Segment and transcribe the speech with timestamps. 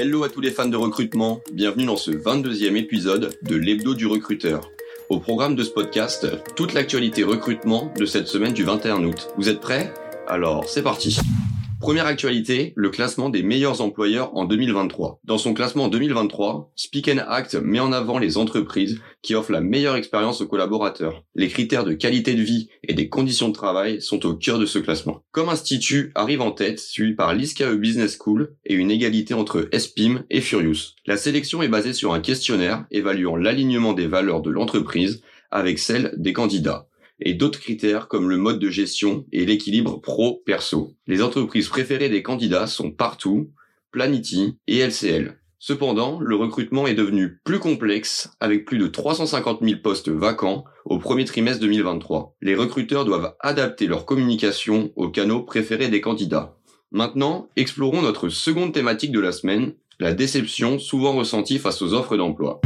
[0.00, 4.06] Hello à tous les fans de recrutement, bienvenue dans ce 22e épisode de l'hebdo du
[4.06, 4.70] recruteur.
[5.08, 6.24] Au programme de ce podcast,
[6.54, 9.26] toute l'actualité recrutement de cette semaine du 21 août.
[9.36, 9.92] Vous êtes prêts?
[10.28, 11.18] Alors, c'est parti.
[11.80, 15.20] Première actualité, le classement des meilleurs employeurs en 2023.
[15.22, 19.94] Dans son classement 2023, Speak Act met en avant les entreprises qui offrent la meilleure
[19.94, 21.22] expérience aux collaborateurs.
[21.36, 24.66] Les critères de qualité de vie et des conditions de travail sont au cœur de
[24.66, 25.22] ce classement.
[25.30, 30.24] Comme institut arrive en tête, suivi par l'ISCAE Business School et une égalité entre SPIM
[30.30, 30.94] et Furious.
[31.06, 35.22] La sélection est basée sur un questionnaire évaluant l'alignement des valeurs de l'entreprise
[35.52, 36.87] avec celles des candidats
[37.20, 40.92] et d'autres critères comme le mode de gestion et l'équilibre pro-perso.
[41.06, 43.50] Les entreprises préférées des candidats sont Partout,
[43.90, 45.38] Planity et LCL.
[45.60, 50.98] Cependant, le recrutement est devenu plus complexe avec plus de 350 000 postes vacants au
[50.98, 52.36] premier trimestre 2023.
[52.40, 56.56] Les recruteurs doivent adapter leur communication aux canaux préférés des candidats.
[56.92, 62.16] Maintenant, explorons notre seconde thématique de la semaine, la déception souvent ressentie face aux offres
[62.16, 62.60] d'emploi.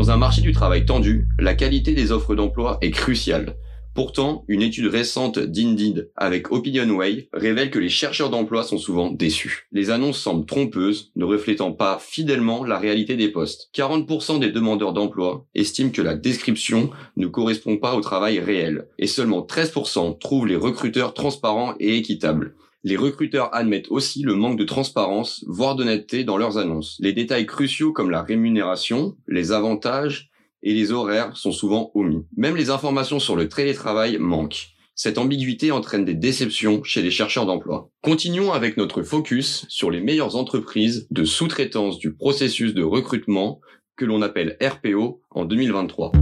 [0.00, 3.56] Dans un marché du travail tendu, la qualité des offres d'emploi est cruciale.
[3.94, 9.68] Pourtant, une étude récente d'Indeed avec OpinionWay révèle que les chercheurs d'emploi sont souvent déçus.
[9.72, 13.68] Les annonces semblent trompeuses, ne reflétant pas fidèlement la réalité des postes.
[13.76, 19.06] 40% des demandeurs d'emploi estiment que la description ne correspond pas au travail réel, et
[19.06, 22.54] seulement 13% trouvent les recruteurs transparents et équitables.
[22.82, 26.96] Les recruteurs admettent aussi le manque de transparence, voire d'honnêteté dans leurs annonces.
[27.00, 30.30] Les détails cruciaux comme la rémunération, les avantages
[30.62, 32.24] et les horaires sont souvent omis.
[32.36, 34.68] Même les informations sur le télétravail manquent.
[34.94, 37.90] Cette ambiguïté entraîne des déceptions chez les chercheurs d'emploi.
[38.02, 43.60] Continuons avec notre focus sur les meilleures entreprises de sous-traitance du processus de recrutement
[43.96, 46.12] que l'on appelle RPO en 2023.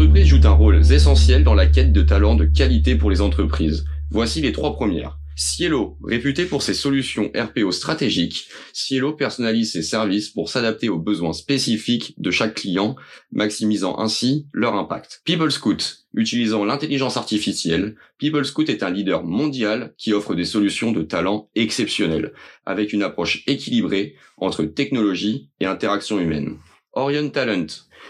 [0.00, 3.84] Entreprises jouent un rôle essentiel dans la quête de talents de qualité pour les entreprises.
[4.10, 5.18] Voici les trois premières.
[5.36, 11.34] Cielo, réputé pour ses solutions RPO stratégiques, Cielo personnalise ses services pour s'adapter aux besoins
[11.34, 12.96] spécifiques de chaque client,
[13.30, 15.20] maximisant ainsi leur impact.
[15.26, 21.50] PeopleScout, utilisant l'intelligence artificielle, PeopleScout est un leader mondial qui offre des solutions de talent
[21.54, 22.32] exceptionnelles,
[22.64, 26.56] avec une approche équilibrée entre technologie et interaction humaine.
[26.92, 27.66] Orion Talent,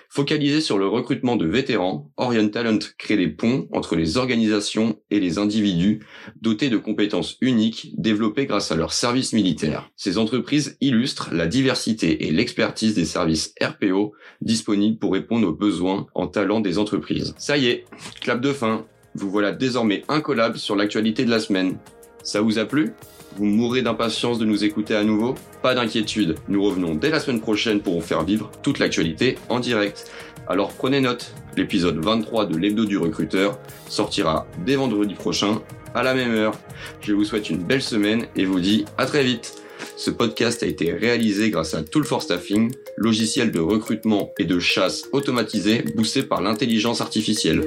[0.08, 5.20] Focalisé sur le recrutement de vétérans, Orion Talent crée des ponts entre les organisations et
[5.20, 6.00] les individus
[6.40, 9.90] dotés de compétences uniques développées grâce à leurs services militaires.
[9.96, 16.06] Ces entreprises illustrent la diversité et l'expertise des services RPO disponibles pour répondre aux besoins
[16.14, 17.34] en talent des entreprises.
[17.38, 17.84] Ça y est,
[18.20, 18.86] clap de fin.
[19.14, 21.78] Vous voilà désormais incollable sur l'actualité de la semaine.
[22.22, 22.92] Ça vous a plu?
[23.36, 25.34] Vous mourrez d'impatience de nous écouter à nouveau?
[25.62, 29.60] Pas d'inquiétude, nous revenons dès la semaine prochaine pour vous faire vivre toute l'actualité en
[29.60, 30.10] direct.
[30.48, 33.58] Alors prenez note, l'épisode 23 de l'hebdo du recruteur
[33.88, 35.62] sortira dès vendredi prochain
[35.94, 36.58] à la même heure.
[37.00, 39.54] Je vous souhaite une belle semaine et vous dis à très vite.
[39.96, 44.58] Ce podcast a été réalisé grâce à Tool for Staffing, logiciel de recrutement et de
[44.58, 47.66] chasse automatisé boosté par l'intelligence artificielle.